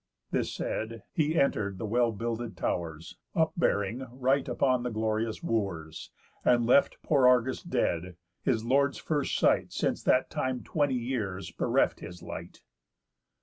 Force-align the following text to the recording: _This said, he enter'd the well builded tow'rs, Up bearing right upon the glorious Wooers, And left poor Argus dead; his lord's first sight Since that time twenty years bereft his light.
_This 0.31 0.51
said, 0.51 1.03
he 1.13 1.39
enter'd 1.39 1.77
the 1.77 1.85
well 1.85 2.11
builded 2.11 2.57
tow'rs, 2.57 3.17
Up 3.35 3.53
bearing 3.55 4.03
right 4.11 4.47
upon 4.49 4.81
the 4.81 4.89
glorious 4.89 5.43
Wooers, 5.43 6.09
And 6.43 6.65
left 6.65 6.97
poor 7.03 7.27
Argus 7.27 7.61
dead; 7.61 8.15
his 8.41 8.65
lord's 8.65 8.97
first 8.97 9.37
sight 9.37 9.71
Since 9.71 10.01
that 10.05 10.31
time 10.31 10.63
twenty 10.63 10.95
years 10.95 11.51
bereft 11.51 11.99
his 11.99 12.23
light. 12.23 12.63